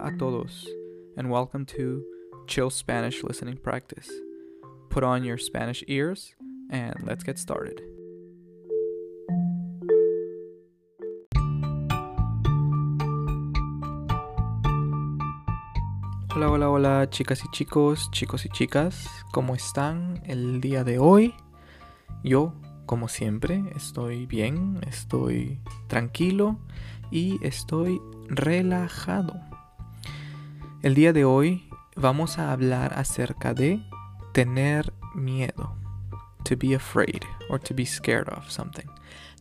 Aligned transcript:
A 0.00 0.12
todos, 0.16 0.64
and 1.16 1.28
welcome 1.28 1.66
to 1.66 2.04
Chill 2.46 2.70
Spanish 2.70 3.24
Listening 3.24 3.56
Practice. 3.56 4.08
Put 4.90 5.02
on 5.02 5.24
your 5.24 5.38
Spanish 5.38 5.82
ears, 5.88 6.36
and 6.70 6.94
let's 7.04 7.24
get 7.24 7.36
started. 7.36 7.82
Hola, 16.30 16.50
hola, 16.50 16.70
hola, 16.70 17.10
chicas 17.10 17.42
y 17.44 17.48
chicos, 17.50 18.08
chicos 18.12 18.46
y 18.46 18.50
chicas, 18.50 19.04
¿cómo 19.32 19.56
están 19.56 20.22
el 20.26 20.60
día 20.60 20.84
de 20.84 21.00
hoy? 21.00 21.34
Yo, 22.22 22.54
como 22.86 23.08
siempre, 23.08 23.64
estoy 23.74 24.26
bien, 24.26 24.78
estoy 24.86 25.60
tranquilo 25.88 26.56
y 27.10 27.44
estoy 27.44 28.00
relajado. 28.28 29.47
El 30.80 30.94
día 30.94 31.12
de 31.12 31.24
hoy 31.24 31.68
vamos 31.96 32.38
a 32.38 32.52
hablar 32.52 32.94
acerca 32.96 33.52
de 33.52 33.82
tener 34.32 34.92
miedo. 35.12 35.74
To 36.44 36.56
be 36.56 36.76
afraid 36.76 37.24
or 37.50 37.58
to 37.58 37.74
be 37.74 37.84
scared 37.84 38.28
of 38.28 38.48
something. 38.48 38.86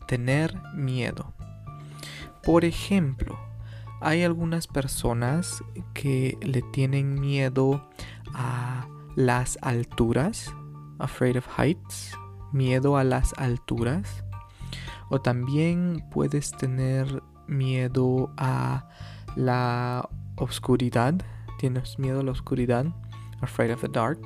Tener 0.07 0.59
miedo. 0.73 1.35
Por 2.43 2.65
ejemplo, 2.65 3.37
hay 4.01 4.23
algunas 4.23 4.65
personas 4.65 5.63
que 5.93 6.39
le 6.41 6.63
tienen 6.73 7.21
miedo 7.21 7.87
a 8.33 8.87
las 9.15 9.59
alturas, 9.61 10.51
afraid 10.97 11.37
of 11.37 11.47
heights, 11.55 12.17
miedo 12.51 12.97
a 12.97 13.03
las 13.03 13.35
alturas. 13.37 14.23
O 15.09 15.21
también 15.21 16.03
puedes 16.09 16.49
tener 16.51 17.21
miedo 17.45 18.33
a 18.37 18.89
la 19.35 20.09
oscuridad. 20.37 21.15
Tienes 21.59 21.99
miedo 21.99 22.21
a 22.21 22.23
la 22.23 22.31
oscuridad. 22.31 22.85
Afraid 23.41 23.71
of 23.71 23.81
the 23.81 23.87
dark. 23.87 24.19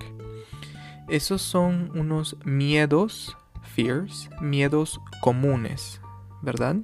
Esos 1.07 1.41
son 1.41 1.91
unos 1.93 2.37
miedos, 2.45 3.35
fears, 3.63 4.29
miedos 4.39 5.01
comunes, 5.21 5.99
¿verdad? 6.41 6.77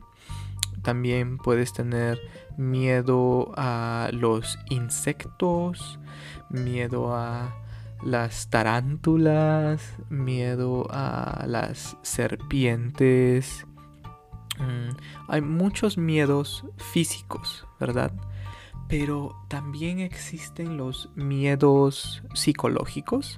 También 0.81 1.37
puedes 1.37 1.71
tener 1.73 2.19
miedo 2.57 3.53
a 3.55 4.09
los 4.11 4.59
insectos, 4.69 5.99
miedo 6.49 7.15
a 7.15 7.55
las 8.03 8.49
tarántulas, 8.49 9.95
miedo 10.09 10.87
a 10.89 11.45
las 11.47 11.97
serpientes. 12.01 13.65
Mm, 14.59 14.95
hay 15.27 15.41
muchos 15.41 15.97
miedos 15.97 16.65
físicos, 16.77 17.65
¿verdad? 17.79 18.11
Pero 18.87 19.35
también 19.49 19.99
existen 19.99 20.77
los 20.77 21.09
miedos 21.15 22.23
psicológicos. 22.33 23.37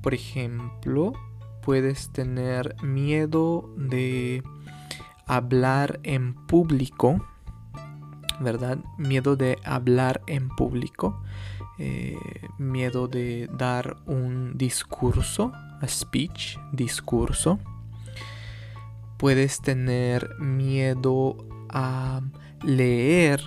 Por 0.00 0.14
ejemplo, 0.14 1.12
puedes 1.62 2.10
tener 2.10 2.74
miedo 2.82 3.70
de 3.76 4.42
hablar 5.26 6.00
en 6.02 6.34
público, 6.34 7.24
¿verdad? 8.40 8.78
Miedo 8.96 9.36
de 9.36 9.58
hablar 9.64 10.22
en 10.26 10.48
público, 10.48 11.22
eh, 11.78 12.16
miedo 12.58 13.08
de 13.08 13.48
dar 13.52 13.98
un 14.06 14.56
discurso, 14.56 15.52
a 15.54 15.86
speech, 15.86 16.58
discurso. 16.72 17.58
Puedes 19.18 19.60
tener 19.60 20.38
miedo 20.38 21.36
a 21.68 22.22
leer 22.62 23.42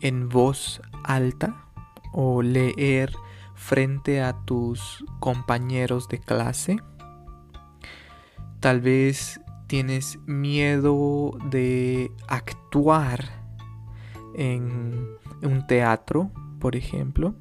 en 0.00 0.28
voz 0.28 0.80
alta 1.04 1.64
o 2.12 2.42
leer 2.42 3.12
frente 3.54 4.22
a 4.22 4.32
tus 4.44 5.04
compañeros 5.20 6.08
de 6.08 6.18
clase. 6.20 6.78
Tal 8.60 8.80
vez 8.80 9.40
tienes 9.66 10.18
miedo 10.26 11.32
de 11.50 12.10
actuar 12.26 13.24
en 14.34 15.06
un 15.42 15.66
teatro, 15.66 16.30
por 16.58 16.76
ejemplo. 16.76 17.34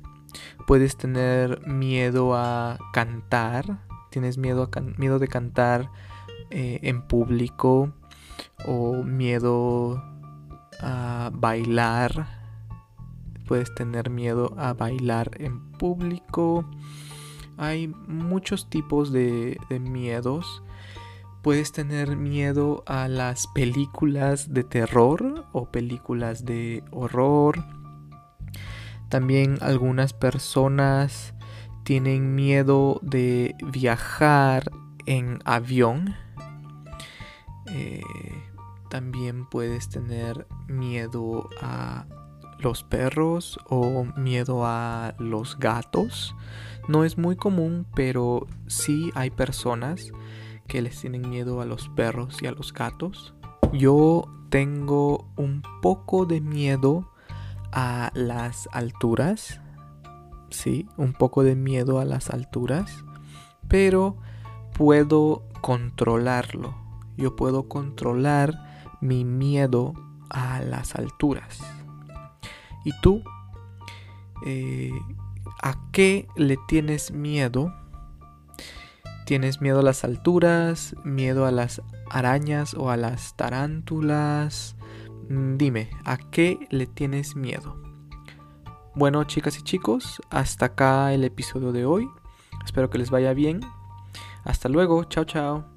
Puedes 0.65 0.97
tener 0.97 1.65
miedo 1.65 2.35
a 2.35 2.77
cantar. 2.93 3.79
Tienes 4.11 4.37
miedo, 4.37 4.69
a 4.71 4.81
miedo 4.81 5.19
de 5.19 5.27
cantar 5.27 5.89
eh, 6.49 6.79
en 6.83 7.01
público 7.01 7.93
o 8.65 9.03
miedo 9.03 10.03
a 10.79 11.31
bailar. 11.33 12.36
Puedes 13.47 13.73
tener 13.73 14.09
miedo 14.09 14.53
a 14.57 14.73
bailar 14.73 15.31
en 15.39 15.71
público. 15.71 16.69
Hay 17.55 17.87
muchos 17.87 18.69
tipos 18.69 19.13
de, 19.13 19.57
miedos. 19.79 20.63
Puedes 21.41 21.71
tener 21.71 22.17
miedo 22.17 22.83
a 22.85 23.07
las 23.07 23.47
películas 23.47 24.53
de 24.53 24.65
terror 24.65 25.45
o 25.53 25.71
películas 25.71 26.43
de 26.43 26.83
horror. 26.91 27.63
También 29.07 29.57
algunas 29.61 30.11
personas 30.11 31.33
tienen 31.83 32.35
miedo 32.35 32.99
de 33.01 33.55
viajar 33.71 34.69
en 35.05 35.39
avión. 35.45 36.15
Eh, 37.67 38.01
también 38.89 39.45
puedes 39.45 39.87
tener 39.87 40.47
miedo 40.67 41.49
a 41.61 42.05
los 42.59 42.83
perros 42.83 43.59
o 43.65 44.05
miedo 44.15 44.65
a 44.65 45.15
los 45.19 45.57
gatos. 45.59 46.35
No 46.87 47.03
es 47.03 47.17
muy 47.17 47.35
común, 47.35 47.85
pero 47.95 48.47
sí 48.67 49.11
hay 49.15 49.29
personas 49.29 50.11
que 50.67 50.81
les 50.81 50.99
tienen 50.99 51.29
miedo 51.29 51.61
a 51.61 51.65
los 51.65 51.89
perros 51.89 52.41
y 52.41 52.47
a 52.47 52.51
los 52.51 52.73
gatos. 52.73 53.33
Yo 53.73 54.25
tengo 54.49 55.27
un 55.35 55.61
poco 55.81 56.25
de 56.25 56.41
miedo 56.41 57.11
a 57.71 58.11
las 58.13 58.69
alturas. 58.71 59.61
Sí, 60.49 60.87
un 60.97 61.13
poco 61.13 61.43
de 61.43 61.55
miedo 61.55 61.99
a 61.99 62.05
las 62.05 62.29
alturas. 62.29 63.03
Pero 63.67 64.17
puedo 64.73 65.43
controlarlo. 65.61 66.75
Yo 67.17 67.35
puedo 67.35 67.67
controlar 67.67 68.95
mi 69.01 69.25
miedo 69.25 69.93
a 70.29 70.61
las 70.61 70.95
alturas. 70.95 71.59
¿Y 72.83 72.91
tú? 73.01 73.23
Eh, 74.45 74.91
¿A 75.61 75.75
qué 75.91 76.27
le 76.35 76.57
tienes 76.67 77.11
miedo? 77.11 77.73
¿Tienes 79.25 79.59
miedo 79.59 79.79
a 79.79 79.83
las 79.83 80.03
alturas? 80.03 80.95
¿Miedo 81.03 81.45
a 81.45 81.51
las 81.51 81.81
arañas 82.09 82.73
o 82.73 82.89
a 82.89 82.97
las 82.97 83.35
tarántulas? 83.35 84.75
Mm, 85.29 85.57
dime, 85.57 85.89
¿a 86.05 86.17
qué 86.17 86.59
le 86.69 86.87
tienes 86.87 87.35
miedo? 87.35 87.75
Bueno, 88.95 89.23
chicas 89.25 89.57
y 89.59 89.63
chicos, 89.63 90.21
hasta 90.29 90.67
acá 90.67 91.13
el 91.13 91.23
episodio 91.23 91.71
de 91.71 91.85
hoy. 91.85 92.07
Espero 92.65 92.89
que 92.89 92.97
les 92.97 93.11
vaya 93.11 93.33
bien. 93.33 93.59
Hasta 94.43 94.69
luego, 94.69 95.03
chao 95.03 95.25
chao. 95.25 95.76